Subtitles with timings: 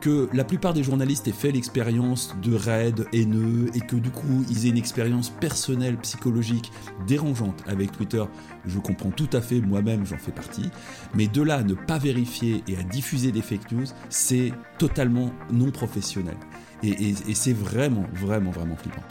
[0.00, 4.44] que la plupart des journalistes aient fait l'expérience de raids haineux et que du coup
[4.48, 6.70] ils aient une expérience personnelle, psychologique
[7.08, 8.22] dérangeante avec Twitter,
[8.64, 10.70] je comprends tout à fait, moi-même j'en fais partie,
[11.14, 15.32] mais de là à ne pas vérifier et à diffuser des fake news, c'est totalement
[15.50, 16.36] non professionnel.
[16.84, 19.02] Et, et c'est vraiment, vraiment, vraiment flippant.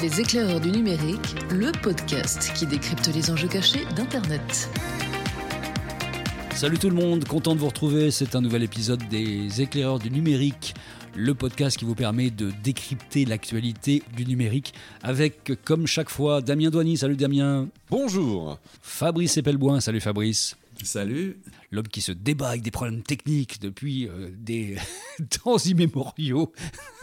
[0.00, 4.68] Les éclaireurs du numérique, le podcast qui décrypte les enjeux cachés d'Internet.
[6.62, 8.12] Salut tout le monde, content de vous retrouver.
[8.12, 10.76] C'est un nouvel épisode des éclaireurs du numérique,
[11.16, 16.70] le podcast qui vous permet de décrypter l'actualité du numérique avec, comme chaque fois, Damien
[16.70, 16.98] Douany.
[16.98, 17.66] Salut Damien.
[17.90, 18.60] Bonjour.
[18.80, 19.80] Fabrice Epelboin.
[19.80, 20.56] Salut Fabrice.
[20.84, 21.36] Salut.
[21.72, 24.76] L'homme qui se débat avec des problèmes techniques depuis euh, des
[25.42, 26.52] temps immémoriaux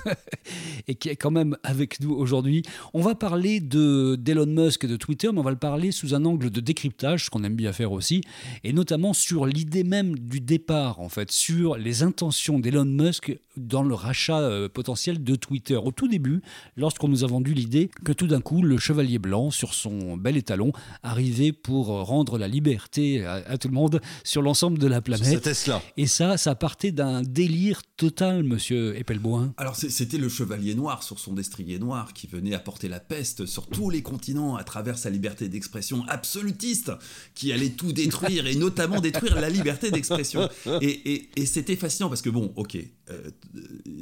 [0.88, 2.62] et qui est quand même avec nous aujourd'hui.
[2.94, 6.14] On va parler de d'Elon Musk et de Twitter, mais on va le parler sous
[6.14, 8.22] un angle de décryptage, ce qu'on aime bien faire aussi,
[8.64, 13.82] et notamment sur l'idée même du départ, en fait, sur les intentions d'Elon Musk dans
[13.82, 15.76] le rachat euh, potentiel de Twitter.
[15.76, 16.42] Au tout début,
[16.78, 20.38] lorsqu'on nous a vendu l'idée que tout d'un coup, le chevalier blanc, sur son bel
[20.38, 20.72] étalon,
[21.02, 25.42] arrivait pour rendre la liberté à, tout le monde sur l'ensemble de la planète.
[25.42, 25.82] Tesla.
[25.96, 29.54] Et ça, ça partait d'un délire total, monsieur Eppelboin.
[29.58, 33.68] Alors, c'était le chevalier noir sur son destrier noir qui venait apporter la peste sur
[33.68, 36.92] tous les continents à travers sa liberté d'expression absolutiste
[37.36, 40.50] qui allait tout détruire et notamment détruire la liberté d'expression.
[40.82, 42.78] Et, c'était fascinant parce que bon, ok,
[43.10, 43.32] euh,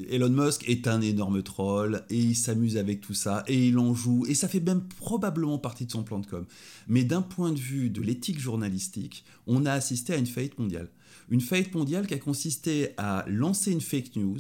[0.10, 3.94] Elon Musk est un énorme troll et il s'amuse avec tout ça et il en
[3.94, 6.46] joue et ça fait même probablement partie de son plan de com.
[6.88, 10.90] Mais d'un point de vue de l'éthique journalistique, on a assisté à une faillite mondiale.
[11.30, 14.40] Une faillite mondiale qui a consisté à lancer une fake news,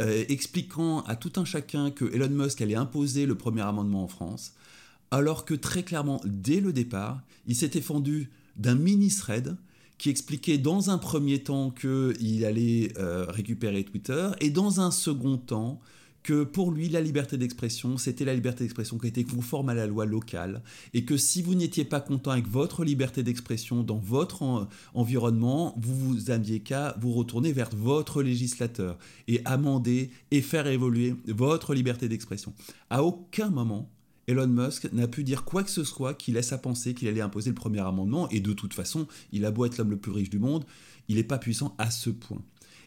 [0.00, 4.08] euh, expliquant à tout un chacun que Elon Musk allait imposer le premier amendement en
[4.08, 4.54] France,
[5.10, 9.56] alors que très clairement, dès le départ, il s'était fendu d'un mini-thread
[9.98, 15.36] qui expliquait dans un premier temps qu'il allait euh, récupérer Twitter, et dans un second
[15.36, 15.80] temps
[16.22, 19.86] que pour lui, la liberté d'expression, c'était la liberté d'expression qui était conforme à la
[19.86, 20.62] loi locale,
[20.94, 25.96] et que si vous n'étiez pas content avec votre liberté d'expression dans votre environnement, vous
[25.96, 28.98] vous aviez qu'à vous retourner vers votre législateur
[29.28, 32.52] et amender et faire évoluer votre liberté d'expression.
[32.90, 33.90] À aucun moment,
[34.28, 37.20] Elon Musk n'a pu dire quoi que ce soit qui laisse à penser qu'il allait
[37.20, 40.12] imposer le premier amendement, et de toute façon, il a beau être l'homme le plus
[40.12, 40.64] riche du monde,
[41.08, 42.42] il n'est pas puissant à ce point.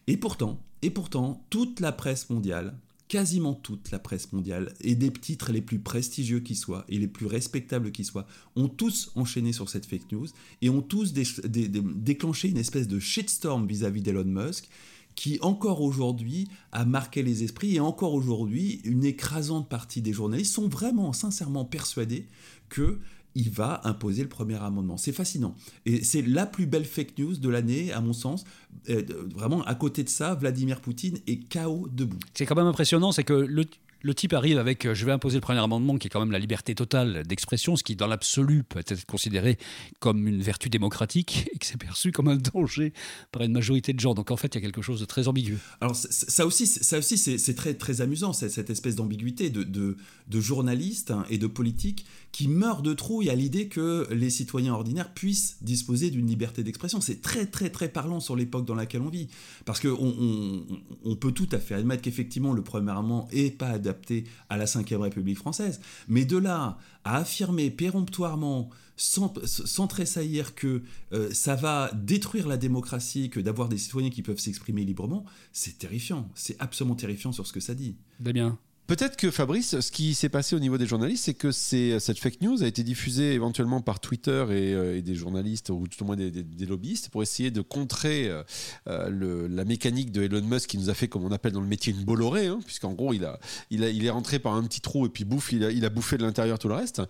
[0.06, 2.78] Et pourtant, et pourtant, toute la presse mondiale,
[3.08, 7.08] quasiment toute la presse mondiale, et des titres les plus prestigieux qui soient, et les
[7.08, 10.26] plus respectables qui soient, ont tous enchaîné sur cette fake news,
[10.62, 14.68] et ont tous déclenché une espèce de shitstorm vis-à-vis d'Elon Musk,
[15.14, 20.54] qui encore aujourd'hui a marqué les esprits, et encore aujourd'hui, une écrasante partie des journalistes
[20.54, 22.26] sont vraiment, sincèrement persuadés
[22.68, 23.00] que
[23.36, 24.96] il va imposer le premier amendement.
[24.96, 25.54] C'est fascinant.
[25.84, 28.44] Et c'est la plus belle fake news de l'année, à mon sens.
[28.88, 29.02] Euh,
[29.34, 32.18] vraiment, à côté de ça, Vladimir Poutine est KO debout.
[32.32, 33.66] C'est quand même impressionnant, c'est que le,
[34.02, 36.30] le type arrive avec euh, je vais imposer le premier amendement qui est quand même
[36.30, 39.58] la liberté totale d'expression, ce qui dans l'absolu peut être considéré
[40.00, 42.92] comme une vertu démocratique et que c'est perçu comme un danger
[43.32, 44.14] par une majorité de gens.
[44.14, 45.58] Donc en fait, il y a quelque chose de très ambigu.
[45.80, 51.10] Alors ça aussi, ça aussi c'est très, très amusant, cette espèce d'ambiguïté de, de, journalistes
[51.10, 55.56] hein, et de politiques qui meurent de trouille à l'idée que les citoyens ordinaires puissent
[55.62, 57.00] disposer d'une liberté d'expression.
[57.00, 59.28] C'est très très très parlant sur l'époque dans laquelle on vit.
[59.64, 60.66] Parce qu'on on,
[61.04, 64.64] on, peut tout à fait admettre qu'effectivement le premier amendement n'est pas adapté à la
[64.64, 65.80] Ve République française.
[66.08, 70.82] Mais de là à affirmer péremptoirement, sans, tressaillir, que
[71.12, 75.78] euh, ça va détruire la démocratie, que d'avoir des citoyens qui peuvent s'exprimer librement, c'est
[75.78, 76.28] terrifiant.
[76.34, 77.96] C'est absolument terrifiant sur ce que ça dit.
[78.32, 78.58] bien.
[78.86, 82.40] Peut-être que Fabrice, ce qui s'est passé au niveau des journalistes, c'est que cette fake
[82.40, 86.14] news a été diffusée éventuellement par Twitter et, euh, des journalistes, ou tout au moins
[86.16, 86.30] des,
[86.66, 88.44] lobbyistes, pour essayer de contrer euh,
[88.88, 91.66] euh, la mécanique de Elon Musk qui nous a fait, comme on appelle dans le
[91.66, 94.62] métier, une bollorée, hein, puisqu'en gros, il, a, il, a, il est rentré par un
[94.62, 97.02] petit trou et puis bouffe, il a, il a bouffé de l'intérieur tout le reste.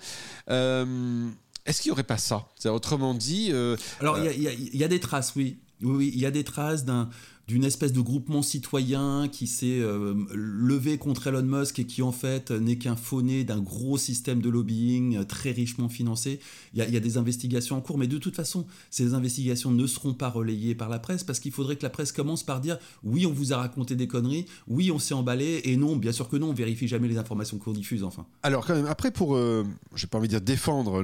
[0.48, 2.48] Est-ce qu'il n'y aurait pas ça?
[2.66, 3.52] Autrement dit.
[4.00, 5.58] Alors, il y, y, a des traces, oui.
[5.82, 7.10] Oui, il y a des traces d'un
[7.48, 12.10] d'une espèce de groupement citoyen qui s'est euh, levé contre Elon Musk et qui en
[12.10, 16.40] fait n'est qu'un fauné d'un gros système de lobbying euh, très richement financé.
[16.74, 20.12] Il y, a, des investigations en cours, mais de toute façon, ces investigations ne seront
[20.12, 23.26] pas relayées par la presse parce qu'il faudrait que la presse commence par dire oui,
[23.26, 26.36] on vous a raconté des conneries, oui, on s'est emballé, et non, bien sûr que
[26.36, 28.26] non, on vérifie jamais les informations qu'on diffuse, enfin.
[28.42, 31.02] Alors quand même, après pour, euh, j'ai pas envie de dire défendre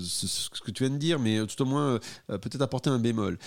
[0.00, 1.98] ce que tu viens de dire, mais tout au moins
[2.28, 3.38] peut-être apporter un bémol.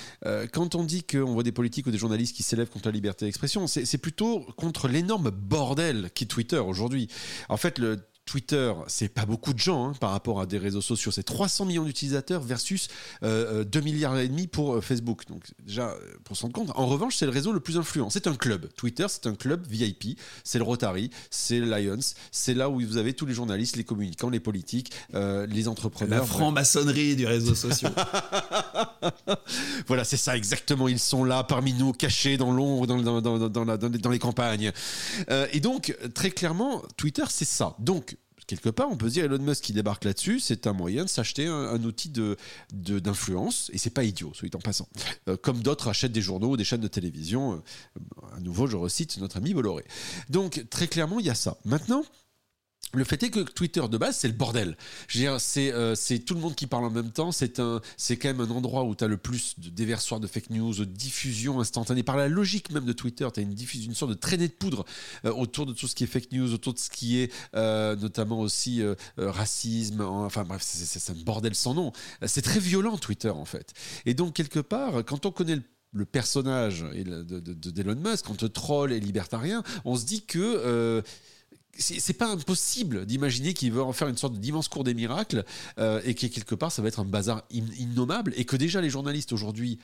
[0.51, 3.25] quand on dit qu'on voit des politiques ou des journalistes qui s'élèvent contre la liberté
[3.25, 3.67] d'expression.
[3.67, 7.07] C'est plutôt contre l'énorme bordel qui Twitter aujourd'hui.
[7.49, 10.81] En fait, le, Twitter, c'est pas beaucoup de gens hein, par rapport à des réseaux
[10.81, 11.11] sociaux.
[11.11, 12.87] C'est 300 millions d'utilisateurs versus
[13.21, 15.27] 2 milliards et demi pour Facebook.
[15.27, 16.71] Donc déjà, pour s'en rendre compte.
[16.75, 18.09] En revanche, c'est le réseau le plus influent.
[18.09, 18.69] C'est un club.
[18.77, 20.19] Twitter, c'est un club VIP.
[20.43, 21.99] C'est le Rotary, c'est le Lions.
[22.31, 26.19] C'est là où vous avez tous les journalistes, les communicants, les politiques, les entrepreneurs.
[26.21, 27.93] La franc-maçonnerie du réseau social.
[29.87, 30.87] voilà, c'est ça exactement.
[30.87, 34.71] Ils sont là parmi nous, cachés dans l'ombre, dans, dans, dans, dans, les campagnes.
[35.51, 37.75] et donc, très clairement, Twitter, c'est ça.
[37.79, 38.15] Donc,
[38.55, 41.47] quelque part, on peut dire Elon Musk qui débarque là-dessus, c'est un moyen de s'acheter
[41.47, 42.37] un, outil de,
[42.71, 44.89] d'influence, et c'est pas idiot, soit en passant.
[45.29, 47.53] Euh, comme d'autres achètent des journaux ou des chaînes de télévision.
[47.53, 49.85] Euh, à nouveau, je recite notre ami Bolloré.
[50.29, 51.57] Donc, très clairement, il y a ça.
[51.63, 52.03] Maintenant,
[52.93, 54.75] le fait est que Twitter de base, c'est le bordel.
[55.15, 57.31] Euh, c'est tout le monde qui parle en même temps.
[57.31, 60.73] C'est quand même un endroit où tu as le plus de déversoirs de fake news,
[60.73, 62.03] de diffusion instantanée.
[62.03, 63.55] Par la logique même de Twitter, tu as une,
[63.85, 64.85] une sorte de traînée de poudre
[65.25, 67.95] euh, autour de tout ce qui est fake news, autour de ce qui est euh,
[67.95, 68.81] notamment aussi
[69.17, 70.01] racisme.
[70.01, 71.91] Enfin bref, c'est un bordel sans nom.
[72.25, 73.73] C'est très violent Twitter en fait.
[74.05, 75.59] Et donc quelque part, quand on connaît
[75.93, 81.03] le personnage d'Elon Musk, quand on troll et libertarien, on se dit que
[81.81, 85.43] c'est pas impossible d'imaginer qu'il veut en faire une sorte d'immense cours des miracles
[85.77, 88.89] euh, et que quelque part ça va être un bazar innommable et que déjà les
[88.89, 89.79] journalistes aujourd'hui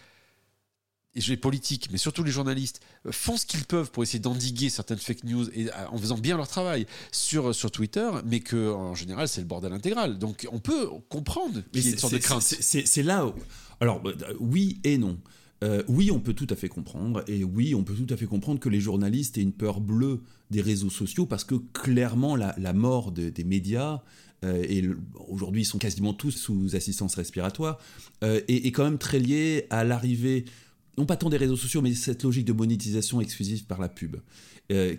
[1.16, 2.80] et les politiques, mais surtout les journalistes,
[3.10, 6.38] font ce qu'ils peuvent pour essayer d'endiguer certaines fake news et euh, en faisant bien
[6.38, 10.20] leur travail sur, sur Twitter, mais que en général c'est le bordel intégral.
[10.20, 12.42] Donc on peut comprendre qu'il y a une sorte de crainte.
[12.42, 13.34] C'est là où...
[13.80, 15.18] Alors euh, oui et non.
[15.64, 18.26] Euh, oui, on peut tout à fait comprendre, et oui, on peut tout à fait
[18.26, 20.22] comprendre que les journalistes aient une peur bleue
[20.52, 24.02] des réseaux sociaux, parce que clairement, la, mort des médias,
[24.46, 24.84] euh, et
[25.30, 27.80] aujourd'hui ils sont quasiment tous sous assistance respiratoire,
[28.24, 30.46] euh, est, quand même très liée à l'arrivée,
[30.98, 34.18] non pas tant des réseaux sociaux, mais cette logique de monétisation exclusive par la pub.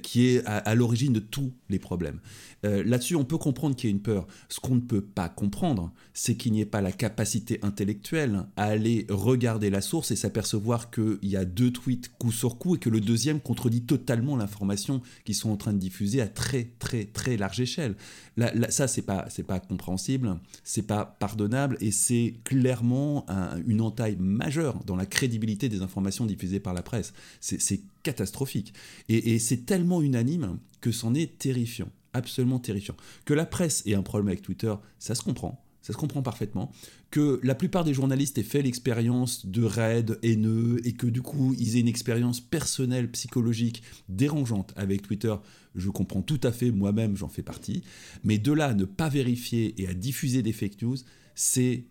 [0.02, 2.20] qui est à l'origine de tous les problèmes.
[2.64, 4.26] Euh, là-dessus, on peut comprendre qu'il y ait une peur.
[4.48, 8.64] Ce qu'on ne peut pas comprendre, c'est qu'il n'y ait pas la capacité intellectuelle à
[8.64, 12.78] aller regarder la source et s'apercevoir qu'il y a deux tweets coup sur coup et
[12.78, 17.04] que le deuxième contredit totalement l'information qu'ils sont en train de diffuser à très très
[17.04, 17.96] très large échelle.
[18.36, 23.24] Là, ça, c'est pas pas compréhensible, c'est pas pardonnable et c'est clairement
[23.66, 27.12] une entaille majeure dans la crédibilité des informations diffusées par la presse.
[27.40, 28.74] C'est catastrophique
[29.08, 32.96] et c'est tellement unanime que c'en est terrifiant absolument terrifiant.
[33.24, 35.64] Que la presse ait un problème avec Twitter, ça se comprend.
[35.82, 36.70] Ça se comprend parfaitement.
[37.10, 41.54] Que la plupart des journalistes aient fait l'expérience de raids haineux et que du coup
[41.58, 45.34] ils aient une expérience personnelle, psychologique dérangeante avec Twitter,
[45.74, 47.82] je comprends tout à fait, moi-même j'en fais partie.
[48.22, 50.96] Mais de là à ne pas vérifier et à diffuser des fake news,
[51.34, 51.84] c'est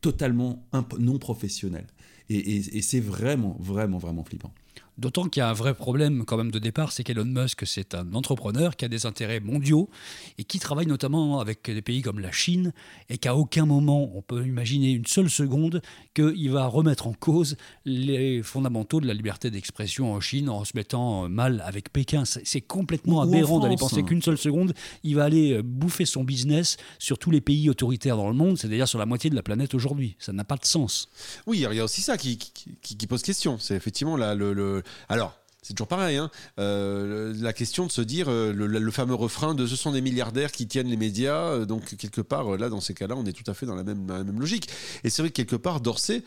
[0.00, 0.66] totalement
[0.98, 1.86] non professionnel.
[2.30, 4.54] et c'est vraiment, vraiment, vraiment flippant.
[4.98, 7.94] D'autant qu'il y a un vrai problème quand même de départ, c'est qu'Elon Musk, c'est
[7.94, 9.88] un entrepreneur qui a des intérêts mondiaux
[10.36, 12.74] et qui travaille notamment avec des pays comme la Chine
[13.08, 15.80] et qu'à aucun moment on peut imaginer une seule seconde
[16.12, 17.56] qu'il va remettre en cause
[17.86, 22.24] les fondamentaux de la liberté d'expression en Chine en se mettant mal avec Pékin.
[22.26, 24.74] C'est complètement aberrant d'aller penser qu'une seule seconde,
[25.04, 28.86] il va aller bouffer son business sur tous les pays autoritaires dans le monde, c'est-à-dire
[28.86, 30.16] sur la moitié de la planète aujourd'hui.
[30.18, 31.08] Ça n'a pas de sens.
[31.46, 33.58] Oui, il y a aussi ça qui, qui, pose question.
[33.58, 36.16] C'est effectivement là, le alors, c'est toujours pareil.
[36.16, 36.28] Hein.
[36.58, 40.50] Euh, la question de se dire euh, le, fameux refrain de ce sont des milliardaires
[40.50, 41.50] qui tiennent les médias.
[41.50, 43.84] Euh, donc quelque part là dans ces cas-là, on est tout à fait dans la
[43.84, 44.68] même, logique.
[45.04, 46.24] Et c'est vrai que quelque part Dorsey,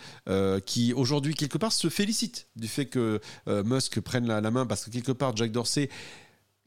[0.65, 4.89] qui aujourd'hui quelque part se félicite du fait que Musk prenne la, main parce que
[4.89, 5.89] quelque part Jack Dorsey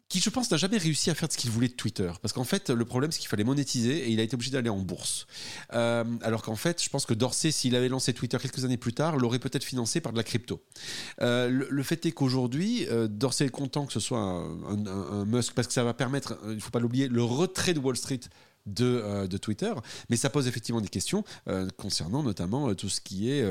[0.09, 2.11] qui je pense n'a jamais réussi à faire ce qu'il voulait de Twitter.
[2.23, 4.71] Parce qu'en fait, le problème, c'est qu'il fallait monétiser et il a été obligé d'aller
[4.71, 5.27] en bourse.
[5.75, 8.95] Euh, alors qu'en fait, je pense que Dorsey, s'il avait lancé Twitter quelques années plus
[8.95, 10.63] tard, l'aurait peut-être financé par de la crypto.
[11.21, 15.69] Euh, le, fait est qu'aujourd'hui, euh, Dorsey est content que ce soit un, Musk parce
[15.69, 18.21] que ça va permettre, il ne faut pas l'oublier, le retrait de Wall Street
[18.65, 19.73] de, Twitter.
[20.09, 21.25] Mais ça pose effectivement des questions
[21.77, 23.45] concernant notamment tout ce qui est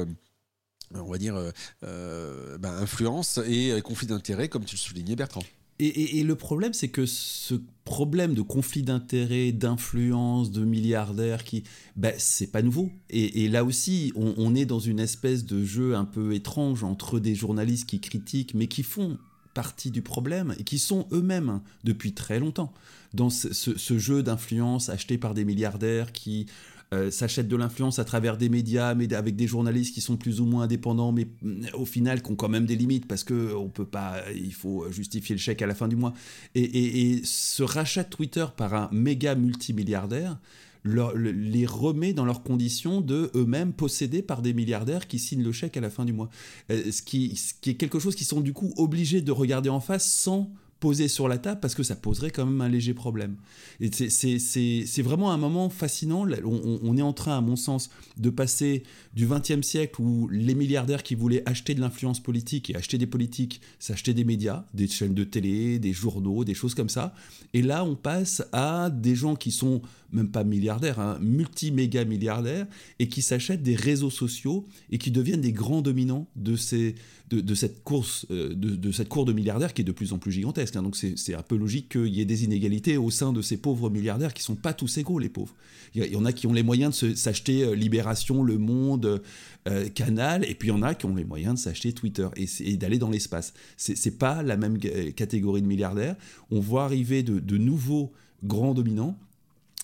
[0.93, 1.35] on va dire,
[1.81, 5.43] ben, influence et conflit d'intérêts, comme tu le soulignais, Bertrand.
[5.79, 7.53] Et, le problème, c'est que ce
[7.85, 11.63] problème de conflit d'intérêts, d'influence, de milliardaires, qui,
[11.95, 12.91] ben, c'est pas nouveau.
[13.11, 17.35] Et, là aussi, on, est dans une espèce de jeu un peu étrange entre des
[17.35, 19.19] journalistes qui critiquent, mais qui font
[19.53, 22.71] partie du problème et qui sont eux-mêmes depuis très longtemps
[23.13, 26.45] dans ce jeu d'influence acheté par des milliardaires qui
[26.93, 30.39] euh, s'achètent de l'influence à travers des médias, mais avec des journalistes qui sont plus
[30.39, 33.53] ou moins indépendants, mais mm, au final qui ont quand même des limites parce que
[33.53, 36.13] on peut pas, il faut justifier le chèque à la fin du mois.
[36.55, 40.39] Et, ce rachat de Twitter par un méga multimilliardaire
[40.85, 45.75] les remet dans leurs conditions de eux-mêmes possédés par des milliardaires qui signent le chèque
[45.75, 46.29] à la fin du mois.
[46.71, 49.69] Euh, ce, qui, ce qui est quelque chose qu'ils sont du coup obligés de regarder
[49.69, 52.93] en face sans poser sur la table parce que ça poserait quand même un léger
[52.93, 53.37] problème.
[53.79, 56.27] Et c'est- vraiment un moment fascinant.
[56.43, 58.83] On, on est en train, à mon sens, de passer
[59.15, 63.07] du XXe siècle où les milliardaires qui voulaient acheter de l'influence politique et acheter des
[63.07, 67.13] politiques, s'achetaient des médias, des chaînes de télé, des journaux, des choses comme ça.
[67.53, 72.67] Et là, on passe à des gens qui sont même pas milliardaires, hein, multi-méga milliardaires,
[72.99, 76.95] et qui s'achètent des réseaux sociaux et qui deviennent des grands dominants de, ces,
[77.29, 80.13] de, de cette course, euh, de, de cette cour de milliardaires qui est de plus
[80.13, 80.75] en plus gigantesque.
[80.75, 80.83] hein.
[80.83, 83.89] Donc c'est un peu logique qu'il y ait des inégalités au sein de ces pauvres
[83.89, 85.55] milliardaires qui sont pas tous égaux, les pauvres.
[85.95, 89.21] Il y, en a qui ont les moyens de s'acheter euh, Libération, Le Monde,
[89.67, 92.27] euh, Canal, et puis il y en a qui ont les moyens de s'acheter Twitter
[92.35, 93.53] et, et d'aller dans l'espace.
[93.77, 96.15] C'est pas la même catégorie de milliardaires.
[96.51, 98.11] On voit arriver de, de nouveaux
[98.43, 99.17] grands dominants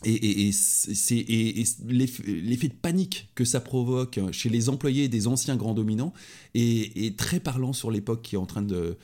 [0.05, 0.51] et, et-
[1.87, 6.13] l'effet de panique que ça provoque chez les employés des anciens grands dominants
[6.55, 8.97] est, est très parlant sur l'époque qui est en train de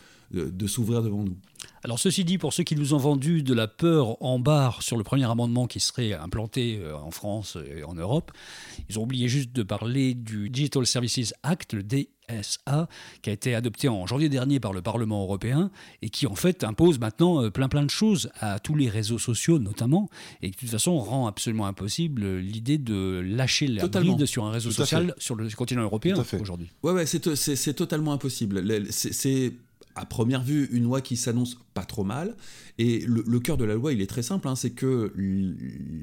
[0.67, 1.37] s'ouvrir devant nous.
[1.83, 4.97] Alors ceci dit, pour ceux qui nous ont vendu de la peur en barre sur
[4.97, 8.31] le premier amendement qui serait implanté euh, en France et en Europe,
[8.89, 12.07] ils ont oublié juste de parler du Digital Services Act, le DSA,
[13.21, 15.71] qui a été adopté en janvier dernier par le Parlement européen
[16.01, 19.17] et qui en fait impose maintenant euh, plein plein de choses à tous les réseaux
[19.19, 20.09] sociaux notamment
[20.41, 24.13] et qui de toute façon rend absolument impossible l'idée de lâcher la Totalement.
[24.13, 26.69] bride sur un réseau social sur le continent européen aujourd'hui.
[26.83, 28.59] Ouais, ouais, c'est totalement impossible.
[28.61, 29.53] Le- C'est c'est,
[29.95, 32.35] à première vue une loi qui s'annonce pas trop mal.
[32.77, 35.13] Et le, cœur de la loi, il est très simple, hein, c'est que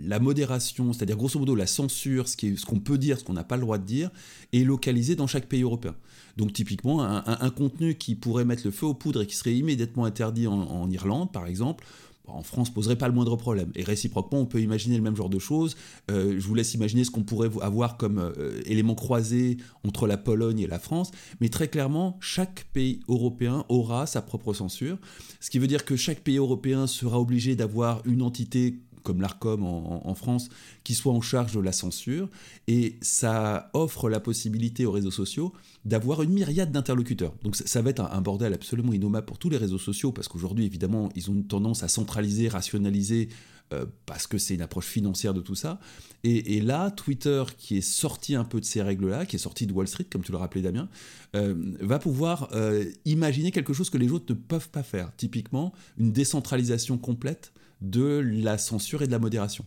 [0.05, 3.57] la modération, c'est-à-dire grosso modo la censure, ce qu'on peut dire, ce qu'on n'a pas
[3.57, 4.11] le droit de dire,
[4.52, 5.95] est localisée dans chaque pays européen.
[6.37, 10.05] Donc typiquement, un, contenu qui pourrait mettre le feu aux poudres et qui serait immédiatement
[10.05, 11.85] interdit en Irlande, par exemple,
[12.28, 13.71] en France poserait pas le moindre problème.
[13.75, 15.76] Et réciproquement, on peut imaginer le même genre de choses.
[16.11, 20.16] Euh, je vous laisse imaginer ce qu'on pourrait avoir comme euh, élément croisé entre la
[20.16, 21.11] Pologne et la France.
[21.40, 24.99] Mais très clairement, chaque pays européen aura sa propre censure.
[25.40, 29.64] Ce qui veut dire que chaque pays européen sera obligé d'avoir une entité comme l'ARCOM
[29.64, 30.48] en, France,
[30.82, 32.28] qui soit en charge de la censure.
[32.66, 35.52] Et ça offre la possibilité aux réseaux sociaux
[35.84, 37.32] d'avoir une myriade d'interlocuteurs.
[37.44, 40.64] Donc ça, va être un, bordel absolument innommable pour tous les réseaux sociaux, parce qu'aujourd'hui,
[40.64, 43.28] évidemment, ils ont une tendance à centraliser, rationaliser,
[43.72, 45.78] euh, parce que c'est une approche financière de tout ça.
[46.25, 49.68] Et, et là, Twitter, qui est sorti un peu de ces règles-là, qui est sorti
[49.68, 50.88] de Wall Street, comme tu le rappelais Damien,
[51.36, 55.14] euh, va pouvoir euh, imaginer quelque chose que les autres ne peuvent pas faire.
[55.16, 59.64] Typiquement, une décentralisation complète de la censure et de la modération.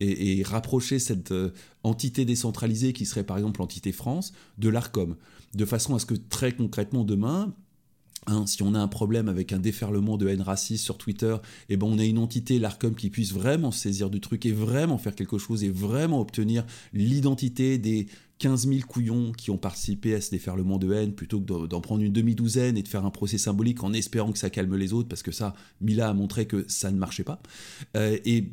[0.00, 5.16] Et, rapprocher cette euh, entité décentralisée qui serait par exemple l'entité France de l'ARCOM,
[5.54, 7.52] de façon à ce que très concrètement demain,
[8.30, 11.34] Hein, si on a un problème avec un déferlement de haine raciste sur Twitter,
[11.70, 14.98] eh ben on a une entité, l'ARCOM, qui puisse vraiment saisir du truc et vraiment
[14.98, 18.06] faire quelque chose et vraiment obtenir l'identité des
[18.38, 21.80] 15 000 couillons qui ont participé à ce déferlement de haine plutôt que d'en- d'en
[21.80, 24.92] prendre une demi-douzaine et de faire un procès symbolique en espérant que ça calme les
[24.92, 27.40] autres, parce que ça, Mila a montré que ça ne marchait pas.
[27.96, 28.52] Euh, et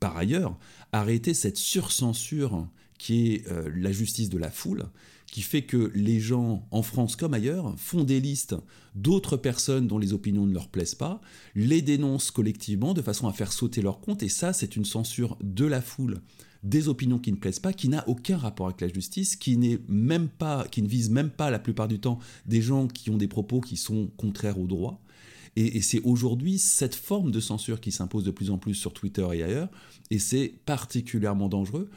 [0.00, 0.58] par ailleurs,
[0.92, 2.66] arrêter cette surcensure
[2.98, 4.84] qui est euh, la justice de la foule,
[5.30, 8.56] qui fait que les gens, en France comme ailleurs, font des listes
[8.94, 11.20] d'autres personnes dont les opinions ne leur plaisent pas,
[11.54, 15.36] les dénoncent collectivement de façon à faire sauter leur compte, et ça, c'est une censure
[15.42, 16.20] de la foule
[16.62, 19.78] des opinions qui ne plaisent pas, qui n'a aucun rapport avec la justice, qui n'est
[19.88, 23.16] même pas, qui ne vise même pas la plupart du temps des gens qui ont
[23.16, 25.00] des propos qui sont contraires au droit.
[25.56, 28.92] Et, et c'est aujourd'hui cette forme de censure qui s'impose de plus en plus sur
[28.92, 29.70] Twitter et ailleurs,
[30.10, 31.88] et c'est particulièrement dangereux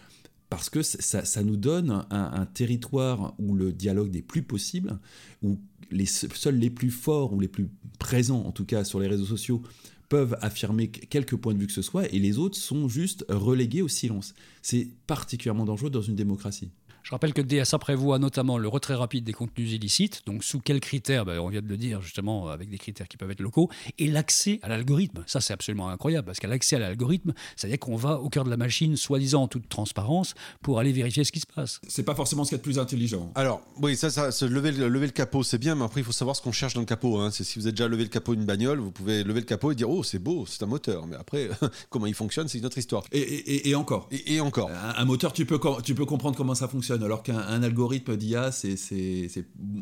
[0.54, 5.00] parce que ça, nous donne un, un territoire où le dialogue n'est plus possible,
[5.42, 9.08] où les, seuls les plus forts ou les plus présents, en tout cas sur les
[9.08, 9.64] réseaux sociaux,
[10.10, 13.82] peuvent affirmer quelques points de vue que ce soit, et les autres sont juste relégués
[13.82, 14.36] au silence.
[14.62, 16.70] C'est particulièrement dangereux dans une démocratie.
[17.04, 20.62] Je rappelle que le DSA prévoit notamment le retrait rapide des contenus illicites, donc sous
[20.62, 21.26] quels critères?
[21.26, 23.70] Ben, On vient de le dire justement, avec des critères qui peuvent être locaux,
[24.00, 25.22] et l'accès à l'algorithme.
[25.28, 28.50] Ça, c'est absolument incroyable, parce qu'à l'accès à l'algorithme, c'est-à-dire qu'on va au cœur de
[28.50, 31.82] la machine, soi-disant en toute transparence, pour aller vérifier ce qui se passe.
[31.90, 33.32] C'est pas forcément ce qu'il y a de plus intelligent.
[33.36, 36.06] Alors, oui, ça, ça se lever, le- lever le capot, c'est bien, mais après, il
[36.06, 37.18] faut savoir ce qu'on cherche dans le capot.
[37.20, 37.32] hein.
[37.32, 39.74] C'est si vous avez déjà levé le capot d'une bagnole, vous pouvez lever le capot
[39.74, 41.06] et dire Oh, c'est beau, c'est un moteur.
[41.06, 41.50] Mais après,
[41.90, 43.04] comment il fonctionne, c'est une autre histoire.
[43.12, 44.08] Et, et- et encore.
[44.12, 44.70] Et, et encore.
[44.72, 48.16] Un, un moteur, tu peux, tu peux comprendre comment ça fonctionne, alors qu'un un algorithme
[48.18, 48.76] d'IA, c'est-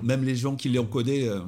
[0.04, 1.40] même les gens qui l'ont codé, euh,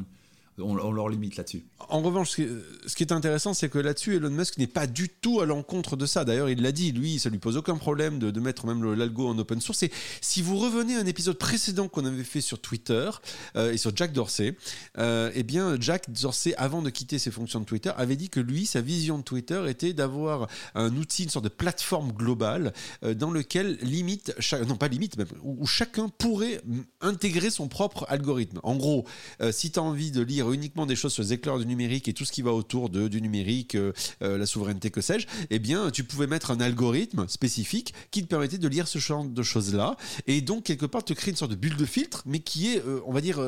[0.60, 1.63] on, leur limite là-dessus.
[1.89, 5.41] En revanche, ce qui, est intéressant, c'est que là-dessus, Elon Musk n'est pas du tout
[5.41, 6.25] à l'encontre de ça.
[6.25, 9.38] D'ailleurs, il l'a dit, lui, ça lui pose aucun problème de, mettre même l'algo en
[9.38, 9.83] open source.
[9.83, 9.91] Et
[10.22, 13.10] si vous revenez à un épisode précédent qu'on avait fait sur Twitter
[13.55, 14.55] euh, et sur Jack Dorsey,
[14.98, 18.39] euh, eh bien, Jack Dorsey, avant de quitter ses fonctions de Twitter, avait dit que
[18.39, 23.13] lui, sa vision de Twitter était d'avoir un outil, une sorte de plateforme globale euh,
[23.13, 24.36] dans lequel limite,
[24.67, 26.62] non pas limite, même, où, où chacun pourrait
[27.01, 28.60] intégrer son propre algorithme.
[28.63, 29.05] En gros,
[29.51, 32.14] si tu as envie de lire uniquement des choses sur les éclairs du numérique et
[32.14, 33.78] tout ce qui va autour de, du numérique,
[34.22, 38.58] la souveraineté, que sais-je, eh bien, tu pouvais mettre un algorithme spécifique qui te permettait
[38.58, 39.96] de lire ce genre de choses-là
[40.28, 42.84] et donc quelque part te créer une sorte de bulle de filtre, mais qui est,
[43.06, 43.40] on va dire,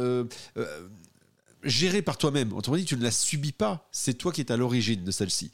[1.63, 2.53] gérée par toi-même.
[2.53, 3.87] Autrement dit, tu ne la subis pas.
[3.91, 5.51] C'est toi qui es à l'origine de celle-ci.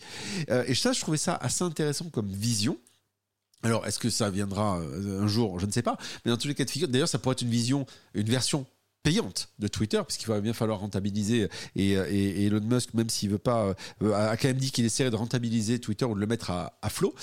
[0.48, 2.78] et ça, je trouvais ça assez intéressant comme vision.
[3.64, 5.98] Alors, est-ce que ça viendra un jour Je ne sais pas.
[6.26, 8.66] Mais dans tous les cas de figure, d'ailleurs, ça pourrait être une vision, une version
[9.04, 11.48] payante de Twitter, puisqu'il va bien falloir rentabiliser.
[11.76, 11.94] Et,
[12.46, 15.80] Elon Musk, même s'il veut pas, euh, a quand même dit qu'il essaierait de rentabiliser
[15.80, 17.14] Twitter ou de le mettre à, flot.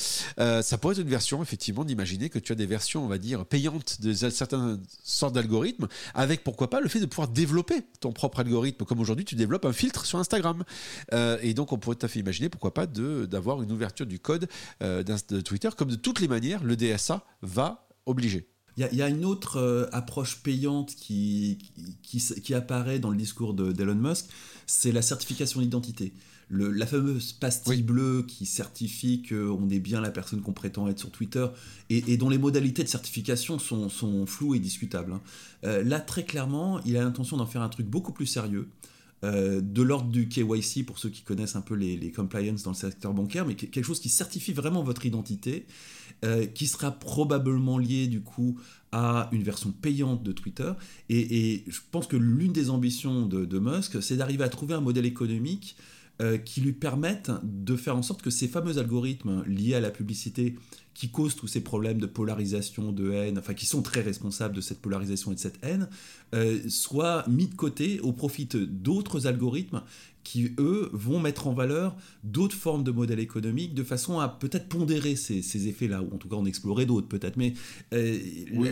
[0.40, 3.18] Euh, ça pourrait être une version, effectivement, d'imaginer que tu as des versions, on va
[3.18, 8.12] dire, payantes de certaines sortes d'algorithmes, avec pourquoi pas le fait de pouvoir développer ton
[8.12, 10.64] propre algorithme, comme aujourd'hui tu développes un filtre sur Instagram.
[11.12, 14.18] Euh, et donc on pourrait tout à fait imaginer, pourquoi pas, d'avoir une ouverture du
[14.18, 14.49] code
[14.80, 18.49] de Twitter, comme de toutes les manières, le DSA va obliger.
[18.78, 21.58] Il y, a une autre euh, approche payante qui,
[22.02, 24.26] qui, apparaît dans le discours d'Elon Musk,
[24.66, 26.12] c'est la certification d'identité.
[26.49, 31.11] la fameuse pastille bleue qui certifie qu'on est bien la personne qu'on prétend être sur
[31.11, 31.47] Twitter
[31.90, 35.12] et, dont les modalités de certification sont, sont floues et discutables.
[35.12, 35.23] Hein.
[35.64, 38.68] Euh, là, très clairement, il a l'intention d'en faire un truc beaucoup plus sérieux.
[39.25, 42.71] Euh, de l'ordre du KYC pour ceux qui connaissent un peu les, les compliance dans
[42.71, 45.67] le secteur bancaire, mais quelque chose qui certifie vraiment votre identité
[46.25, 48.59] euh, qui sera probablement lié du coup
[48.91, 50.73] à une version payante de Twitter.
[51.09, 55.07] Et, je pense que l'une des ambitions de, Musk, c'est d'arriver à trouver un modèle
[55.07, 55.77] économique
[56.21, 59.91] euh, qui lui permette de faire en sorte que ces fameux algorithmes liés à la
[59.91, 60.57] publicité
[60.99, 64.61] qui causent tous ces problèmes de polarisation, de haine, enfin qui sont très responsables de
[64.61, 65.88] cette polarisation et de cette haine,
[66.35, 69.83] euh, soient mis de côté au profit d'autres algorithmes
[70.25, 74.69] qui, eux, vont mettre en valeur d'autres formes de modèles économiques de façon à peut-être
[74.69, 77.37] pondérer ces, effets-là, ou en tout cas en explorer d'autres peut-être.
[77.37, 77.55] Mais
[77.93, 78.19] euh,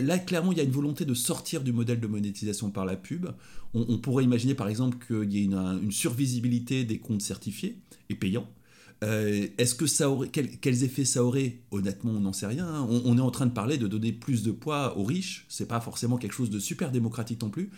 [0.03, 2.97] là, clairement, il y a une volonté de sortir du modèle de monétisation par la
[2.97, 3.27] pub.
[3.73, 7.77] On, pourrait imaginer, par exemple, qu'il y ait une, survisibilité des comptes certifiés
[8.09, 8.49] et payants.
[9.03, 11.59] Euh, est-ce que ça aurait, quels effets ça aurait?
[11.71, 12.67] Honnêtement, on n'en sait rien.
[12.67, 12.87] Hein.
[12.89, 15.45] On, on, est en train de parler de donner plus de poids aux riches.
[15.49, 17.69] C'est pas forcément quelque chose de super démocratique non plus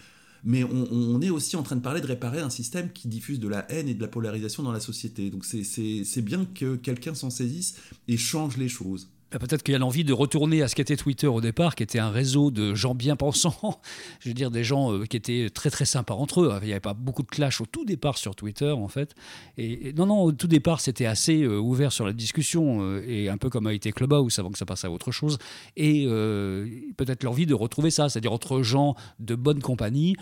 [0.43, 3.47] mais on, est aussi en train de parler de réparer un système qui diffuse de
[3.47, 5.29] la haine et de la polarisation dans la société.
[5.29, 7.75] Donc c'est bien que quelqu'un s'en saisisse
[8.07, 9.09] et change les choses.
[9.31, 11.83] Bah, peut-être qu'il y a l'envie de retourner à ce qu'était Twitter au départ, qui
[11.83, 13.79] était un réseau de gens bien pensants,
[14.19, 16.59] je veux dire des gens euh, qui étaient très très sympas entre eux.
[16.61, 19.13] Il n'y avait pas beaucoup de clash au tout départ sur Twitter en fait.
[19.95, 23.37] Non, non, au tout départ c'était assez euh, ouvert sur la discussion euh, et un
[23.37, 25.37] peu comme a été Clubhouse avant que ça passe à autre chose.
[25.77, 26.05] Et
[26.97, 30.15] peut-être l'envie de retrouver ça, c'est-à-dire entre gens de bonne compagnie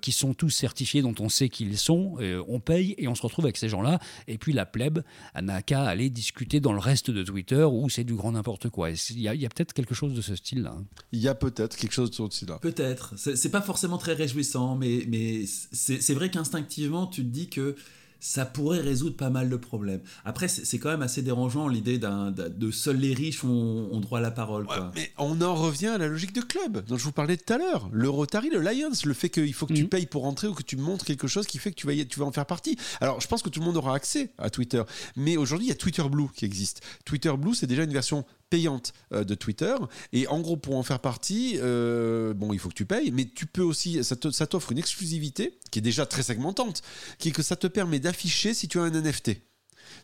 [0.00, 2.16] qui sont tous certifiés, dont on sait qu'ils sont,
[2.48, 3.98] on paye et on se retrouve avec ces gens-là.
[4.28, 5.00] Et puis la plèbe
[5.40, 8.90] n'a qu'à aller discuter dans le reste de Twitter où c'est du grand n'importe quoi.
[8.90, 10.74] Il y a, peut-être quelque chose de ce style-là.
[10.78, 10.84] Hein.
[11.12, 12.58] Il y a peut-être quelque chose de ce style-là.
[12.60, 13.14] Peut-être.
[13.16, 17.76] C'est pas forcément très réjouissant, mais, mais c'est vrai qu'instinctivement, tu te dis que
[18.22, 20.00] ça pourrait résoudre pas mal de problèmes.
[20.24, 24.30] Après, c'est quand même assez dérangeant l'idée de seuls les riches ont, droit à la
[24.30, 24.66] parole.
[24.94, 27.58] mais on en revient à la logique de club dont je vous parlais tout à
[27.58, 27.90] l'heure.
[27.92, 29.88] Le Rotary, le Lions, le fait qu'il faut que tu mhm.
[29.88, 32.20] payes pour rentrer ou que tu montres quelque chose qui fait que tu vas, tu
[32.20, 32.78] vas en faire partie.
[33.00, 34.84] Alors, je pense que tout le monde aura accès à Twitter.
[35.16, 36.80] Mais aujourd'hui, il y a Twitter Blue qui existe.
[37.04, 39.74] Twitter Blue, c'est déjà une version payante euh, de Twitter.
[40.12, 43.24] Et en gros, pour en faire partie, euh, bon, il faut que tu payes, mais
[43.24, 46.82] tu peux aussi, ça t'offre une exclusivité qui est déjà très segmentante,
[47.18, 49.38] qui est que ça te permet d'afficher si tu as un NFT.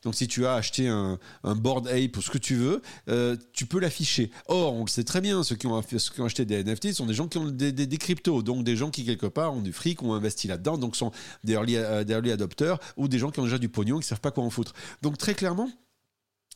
[0.02, 2.80] Donc si tu as acheté un, board ape ou ce que tu veux,
[3.10, 4.30] euh, tu peux l'afficher.
[4.46, 7.28] Or, on le sait très bien, ceux qui ont, acheté des NFT sont des gens
[7.28, 10.14] qui ont des, des, cryptos, donc des gens qui quelque part ont du fric, ont
[10.14, 11.12] investi là-dedans, donc sont
[11.44, 11.74] des early,
[12.06, 14.30] des early adopters ou des gens qui ont déjà du pognon, qui ne savent pas
[14.30, 14.72] quoi en foutre.
[15.02, 15.70] Donc très clairement,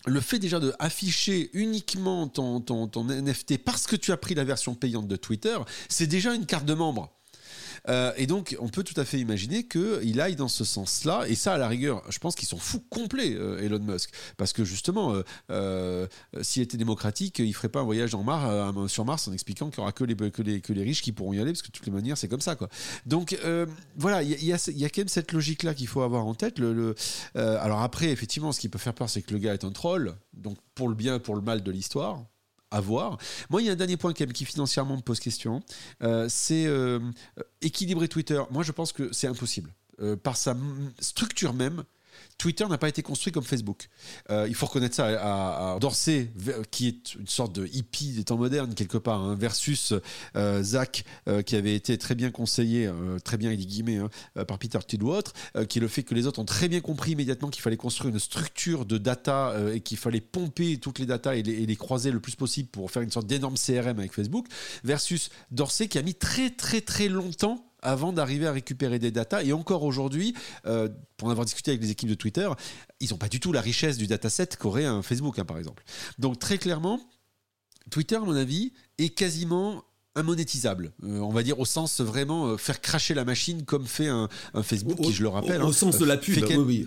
[0.06, 4.34] le fait déjà de afficher uniquement ton, ton, ton, NFT parce que tu as pris
[4.34, 5.56] la version payante de Twitter,
[5.88, 7.10] c'est déjà une carte de membre.
[7.88, 11.24] Euh, et donc, on peut tout à fait imaginer qu'il aille dans ce sens-là.
[11.28, 14.10] Et ça, à la rigueur, je pense qu'ils sont fous complets, euh, Elon Musk.
[14.36, 15.14] Parce que justement,
[15.50, 16.06] euh,
[16.40, 19.82] s'il était démocratique, il ferait pas un voyage en sur Mars en expliquant qu'il n'y
[19.82, 22.28] aura que les, riches qui pourront y aller, parce que de toutes les manières, c'est
[22.28, 22.56] comme ça.
[23.06, 23.36] Donc,
[23.96, 24.58] voilà, il y, a,
[24.88, 26.60] quand même cette logique-là qu'il faut avoir en tête.
[27.34, 30.14] Alors après, effectivement, ce qui peut faire peur, c'est que le gars est un troll.
[30.32, 32.22] Donc, pour le bien, pour le mal de l'histoire
[33.50, 35.62] Moi, il y a un dernier point qui financièrement me pose question.
[36.02, 36.98] Euh, c'est euh,
[37.60, 38.40] équilibrer Twitter.
[38.50, 39.72] Moi, je pense que c'est impossible.
[40.00, 40.56] Euh, par sa
[40.98, 41.84] structure même,
[42.42, 43.88] Twitter n'a pas été construit comme Facebook.
[44.28, 46.32] Euh, il faut reconnaître ça à, Dorsey,
[46.72, 49.94] qui est une sorte de hippie des temps modernes, quelque part, hein, versus
[50.34, 52.90] euh, Zach, euh, qui avait été très bien conseillé,
[53.22, 54.10] très bien, il guillemets, hein,
[54.48, 55.34] par Peter Thiel ou autre,
[55.68, 58.12] qui est le fait que les autres ont très bien compris immédiatement qu'il fallait construire
[58.12, 62.18] une structure de data et qu'il fallait pomper toutes les datas et les, croiser le
[62.18, 64.48] plus possible pour faire une sorte d'énorme CRM avec Facebook,
[64.82, 69.42] versus Dorsey, qui a mis très, très, très longtemps avant d'arriver à récupérer des datas.
[69.42, 70.34] Et encore aujourd'hui,
[70.66, 72.48] euh, pour en avoir discuté avec les équipes de Twitter,
[73.00, 75.82] ils n'ont pas du tout la richesse du dataset qu'aurait un Facebook, hein, par exemple.
[76.18, 77.00] Donc très clairement,
[77.90, 79.84] Twitter, à mon avis, est quasiment
[80.16, 84.08] immonétisable, euh, on va dire au sens vraiment euh, faire cracher la machine comme fait
[84.08, 86.34] un, un Facebook Au- qui, je le rappelle, Au, au hein, sens de la pub,
[86.34, 86.86] fait oui,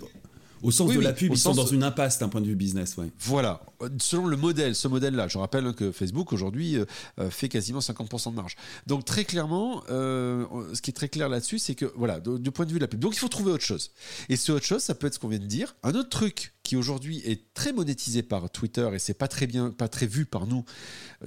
[0.66, 2.46] Au sens Oui, de oui, la pub, ils sont dans une impasse d'un point de
[2.46, 3.06] vue business, ouais.
[3.20, 3.62] Voilà,
[3.98, 6.84] selon le modèle, ce modèle-là, je rappelle que Facebook aujourd'hui euh,
[7.20, 8.56] euh, fait quasiment 50% de marge.
[8.88, 12.66] Donc très clairement, euh, ce qui est très clair là-dessus, c'est que voilà, du point
[12.66, 13.92] de vue de la pub, donc il faut trouver autre chose.
[14.28, 15.76] Et ce autre chose, ça peut être ce qu'on vient de dire.
[15.84, 19.70] Un autre truc qui aujourd'hui est très monétisé par Twitter et c'est pas très bien,
[19.70, 20.64] pas très vu par nous,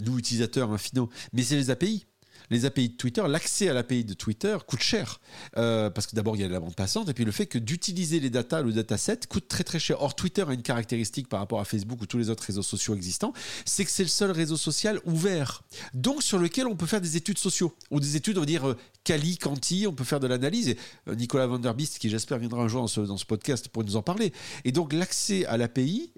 [0.06, 2.06] nous utilisateurs hein, finaux, mais c'est les API.
[2.50, 5.20] Les API de Twitter, l'accès à l'API de Twitter coûte cher.
[5.58, 7.58] Euh, parce que d'abord, il y a la bande passante, et puis le fait que
[7.58, 10.02] d'utiliser les datas, le dataset, coûte très très cher.
[10.02, 12.96] Or, Twitter a une caractéristique par rapport à Facebook ou tous les autres réseaux sociaux
[12.96, 13.34] existants,
[13.66, 15.64] c'est que c'est le seul réseau social ouvert.
[15.94, 18.68] Donc, sur lequel on peut faire des études sociaux, ou des études, on va dire,
[18.68, 20.76] euh, quali, quanti, on peut faire de l'analyse.
[21.08, 23.68] Euh, Nicolas Van Der Beest, qui j'espère viendra un jour dans ce, dans ce podcast
[23.70, 24.34] pour nous en parler.
[24.66, 26.12] Et donc, l'accès à l'API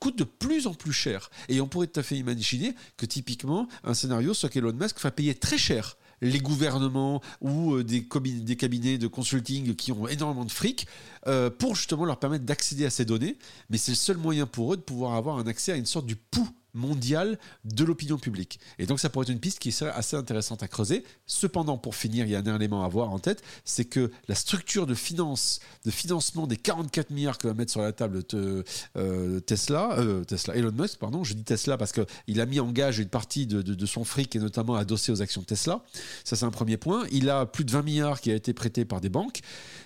[0.00, 1.30] coûte de plus en plus cher.
[1.48, 5.10] Et on pourrait tout à fait imaginer que typiquement, un scénario soit qu'Elon Musk va
[5.10, 8.06] payer très cher les gouvernements ou euh, des,
[8.40, 10.86] des cabinets de consulting qui ont énormément de fric
[11.26, 13.36] euh, pour justement leur permettre d'accéder à ces données.
[13.68, 16.06] Mais c'est le seul moyen pour eux de pouvoir avoir un accès à une sorte
[16.06, 18.58] du pouls mondial de l'opinion publique.
[18.78, 21.04] Et donc ça pourrait être une piste qui serait assez intéressante à creuser.
[21.26, 24.34] Cependant, pour finir, il y a un élément à avoir en tête, c'est que la
[24.34, 28.64] structure de finance, de financement des 44 milliards que va mettre sur la table te-
[28.96, 32.70] euh, Tesla, euh, Tesla, Elon Musk, pardon, je dis Tesla parce qu'il a mis en
[32.72, 35.84] gage une partie de, de- de son fric et notamment adossé aux actions Tesla.
[36.24, 37.06] Ça, c'est un premier point.
[37.12, 39.40] Il a plus de 20 milliards qui a été prêté par des banques.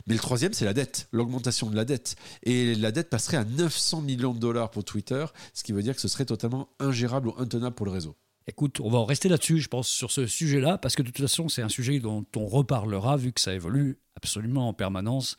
[0.07, 2.17] Mais le troisième, c'est la dette, l'augmentation de la dette.
[2.45, 5.95] Et la dette passerait à 900 millions de dollars pour Twitter, ce qui veut dire
[5.95, 8.17] que ce serait totalement ingérable ou intenable pour le réseau.
[8.49, 11.21] Écoute, on va en rester là-dessus, je pense, sur ce sujet-là, parce que de toute
[11.21, 15.37] façon, c'est un sujet dont on reparlera, vu que ça évolue absolument en permanence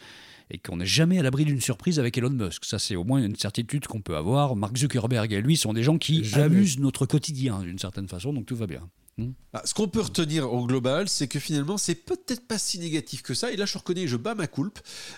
[0.51, 2.65] et qu'on n'est jamais à l'abri d'une surprise avec Elon Musk.
[2.65, 4.57] Ça, c'est au moins une certitude qu'on peut avoir.
[4.57, 6.45] Mark Zuckerberg et lui sont des gens qui Jamais.
[6.45, 8.89] amusent notre quotidien d'une certaine façon, donc tout va bien.
[9.17, 12.77] Hmm Ah, Ce qu'on peut retenir au global, c'est que finalement, c'est peut-être pas si
[12.77, 13.51] négatif que ça.
[13.51, 14.77] Et là, je reconnais, je bats ma culpe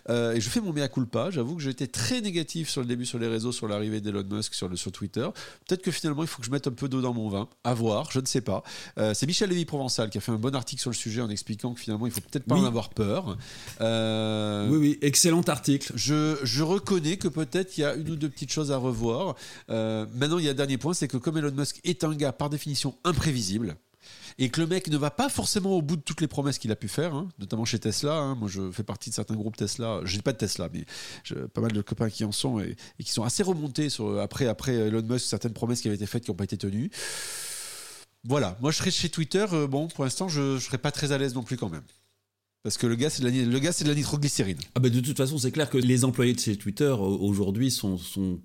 [0.10, 1.30] euh, et je fais mon mea culpa.
[1.32, 4.54] J'avoue que j'étais très négatif sur le début sur les réseaux, sur l'arrivée d'Elon Musk
[4.54, 5.28] sur, le, sur Twitter.
[5.68, 7.50] Peut-être que finalement, il faut que je mette un peu d'eau dans mon vin.
[7.66, 8.64] À voir, je ne sais pas.
[8.98, 11.74] Euh, c'est Michel Lévy-Provençal qui a fait un bon article sur le sujet en expliquant
[11.74, 12.62] que finalement, il faut peut-être pas Oui.
[12.62, 13.36] en avoir peur.
[13.82, 15.92] Euh, Oui, oui, excellent article.
[15.96, 19.36] je, je reconnais que peut-être il y a une ou deux petites choses à revoir.
[19.68, 22.32] Maintenant, il y a un dernier point, c'est que comme Elon Musk est un gars
[22.32, 23.76] par définition imprévisible,
[24.40, 26.72] et que le mec ne va pas forcément au bout de toutes les promesses qu'il
[26.72, 28.16] a pu faire, hein, notamment chez Tesla.
[28.16, 28.36] hein.
[28.36, 30.00] Moi, je fais partie de certains groupes Tesla.
[30.06, 30.86] Je n'ai pas de Tesla, mais
[31.54, 35.26] pas mal de copains qui en sont et, qui sont assez remontés après Elon Musk,
[35.26, 36.90] certaines promesses qui avaient été faites qui n'ont pas été tenues.
[38.24, 39.46] Voilà, moi je serais chez Twitter.
[39.54, 41.84] euh, bon, pour l'instant, je ne serais pas très à l'aise non plus quand même.
[42.62, 44.58] Parce que le gars, c'est de, de la nitroglycérine.
[44.76, 47.72] Ah bah de toute façon, c'est clair que les employés de chez Twitter au- aujourd'hui
[47.72, 48.42] sont, sont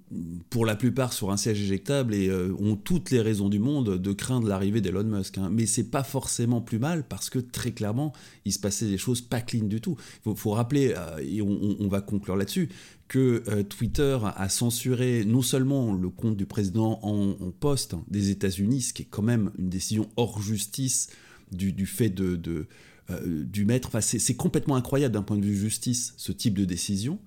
[0.51, 3.99] pour la plupart sur un siège éjectable et euh, ont toutes les raisons du monde
[4.01, 5.39] de craindre l'arrivée d'Elon Musk.
[5.39, 5.51] hein.
[5.51, 8.13] Mais c'est pas forcément plus mal parce que très clairement,
[8.45, 9.97] il se passait des choses pas clean du tout.
[10.25, 12.69] Il faut, rappeler, euh, et on, va conclure là-dessus,
[13.09, 18.83] que euh, Twitter a censuré non seulement le compte du président en, poste des États-Unis,
[18.83, 21.09] ce qui est quand même une décision hors justice
[21.51, 22.67] du, fait de,
[23.11, 23.89] euh, du maître.
[23.89, 27.19] Enfin, c'est complètement incroyable d'un point de vue justice, ce type de décision.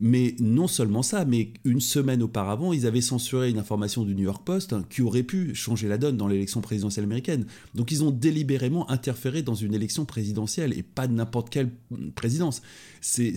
[0.00, 4.22] Mais non seulement ça, mais une semaine auparavant, ils avaient censuré une information du New
[4.22, 7.46] York Post hein, qui aurait pu changer la donne dans l'élection présidentielle américaine.
[7.74, 11.70] Donc ils ont délibérément interféré dans une élection présidentielle et pas n'importe quelle
[12.14, 12.62] présidence.
[13.00, 13.34] C'est-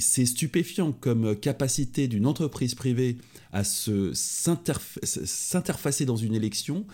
[0.00, 3.18] stupéfiant comme capacité d'une entreprise privée
[3.52, 6.86] à s'interfacer dans une élection,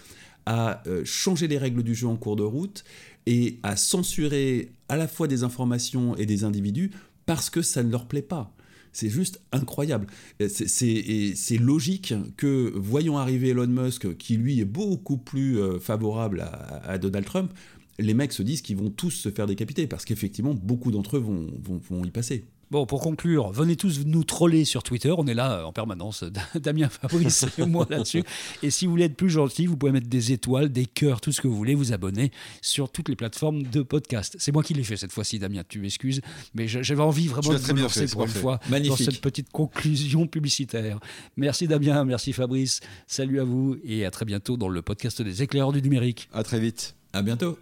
[0.46, 2.84] à euh, changer les règles du jeu en cours de route
[3.26, 6.90] et à censurer à la fois des informations et des individus
[7.26, 8.54] parce que ça ne leur plaît pas.
[8.92, 10.06] C'est juste incroyable.
[10.48, 16.44] C'est- logique que, voyant arriver Elon Musk, qui lui est beaucoup plus euh, favorable
[16.83, 17.52] à, Donald Trump,
[17.98, 21.20] les mecs se disent qu'ils vont tous se faire décapiter, parce qu'effectivement, beaucoup d'entre eux
[21.20, 22.46] vont y passer.
[22.70, 25.12] Bon, pour conclure, venez tous nous troller sur Twitter.
[25.18, 26.22] On est là euh, en permanence,
[26.54, 28.22] Damien, Fabrice et moi là-dessus.
[28.62, 31.33] Et si vous voulez être plus gentil, vous pouvez mettre des étoiles, des cœurs, tout
[31.33, 32.30] ce que vous voulez, vous abonner
[32.62, 34.37] sur toutes les plateformes de podcast.
[34.38, 36.20] C'est moi qui l'ai fait cette fois-ci, Damien, tu m'excuses.
[36.54, 41.00] Mais j'avais envie vraiment de vous lancer pour une fois dans cette petite conclusion publicitaire.
[41.37, 42.78] Merci Damien, merci Fabrice.
[43.09, 46.28] Salut à vous et à très bientôt dans le podcast des éclaireurs du numérique.
[46.33, 46.94] À très vite.
[47.12, 47.59] À bientôt.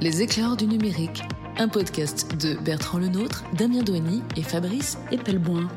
[0.00, 1.22] Les éclaireurs du numérique,
[1.60, 5.68] un podcast de Bertrand Lenôtre, Damien Douany et Fabrice Epelboin.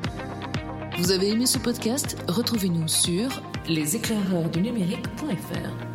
[0.97, 2.15] Vous avez aimé ce podcast?
[2.29, 3.29] Retrouvez-nous sur
[3.67, 5.92] leséclaireurdunumérique.fr.